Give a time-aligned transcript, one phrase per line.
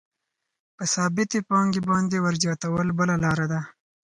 [0.75, 3.61] په ثابتې پانګې باندې ورزیاتول بله لاره ده